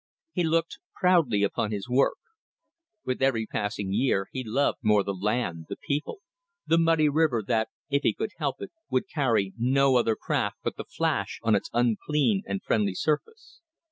[0.31, 2.17] He looked proudly upon his work.
[3.05, 6.21] With every passing year he loved more the land, the people,
[6.65, 10.75] the muddy river that, if he could help it, would carry no other craft but
[10.75, 13.61] the Flash on its unclean and friendly surface.